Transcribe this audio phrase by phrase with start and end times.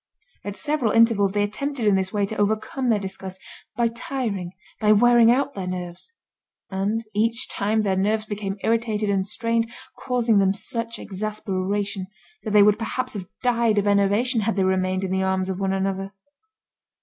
[0.43, 3.39] At several intervals they attempted in this way to overcome their disgust,
[3.77, 6.15] by tiring, by wearing out their nerves.
[6.71, 12.07] And each time their nerves became irritated and strained, causing them such exasperation,
[12.41, 15.59] that they would perhaps have died of enervation had they remained in the arms of
[15.59, 16.11] one another.